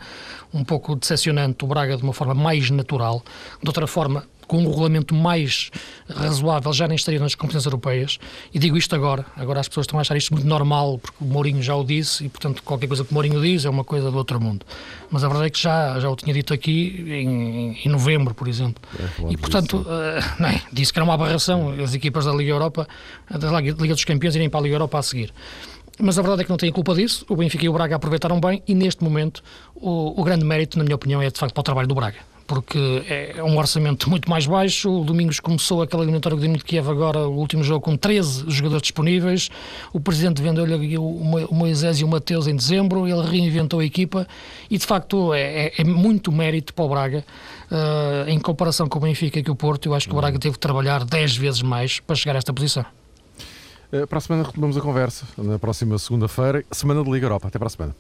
[0.53, 3.23] um pouco decepcionante, o Braga de uma forma mais natural,
[3.63, 5.71] de outra forma com um regulamento mais
[6.09, 8.19] razoável, já nem estaria nas competências europeias.
[8.53, 9.25] E digo isto agora.
[9.37, 12.25] Agora as pessoas estão a achar isto muito normal, porque o Mourinho já o disse,
[12.25, 14.65] e portanto qualquer coisa que o Mourinho diz é uma coisa do outro mundo.
[15.11, 18.49] Mas a verdade é que já, já o tinha dito aqui em, em novembro, por
[18.49, 18.83] exemplo.
[18.99, 22.51] É, e portanto, uh, não é, disse que era uma aberração as equipas da Liga
[22.51, 22.87] Europa,
[23.31, 25.33] da Liga dos Campeões, irem para a Liga Europa a seguir.
[25.99, 27.25] Mas a verdade é que não tem culpa disso.
[27.29, 29.43] O Benfica e o Braga aproveitaram bem e neste momento
[29.75, 32.34] o, o grande mérito, na minha opinião, é de facto para o trabalho do Braga
[32.47, 34.91] porque é um orçamento muito mais baixo.
[34.91, 38.45] O Domingos começou aquela eliminatória do Dinamo de Kiev agora, o último jogo, com 13
[38.49, 39.51] jogadores disponíveis.
[39.93, 44.27] O presidente vendeu-lhe o Moisés e o Mateus em dezembro, ele reinventou a equipa
[44.71, 47.25] e, de facto, é, é, é muito mérito para o Braga.
[47.71, 50.39] Uh, em comparação com o Benfica e com o Porto, eu acho que o Braga
[50.39, 52.85] teve que trabalhar 10 vezes mais para chegar a esta posição.
[53.93, 57.49] Uh, para a semana retomamos a conversa, na próxima segunda-feira, semana de Liga Europa.
[57.49, 57.97] Até para a semana.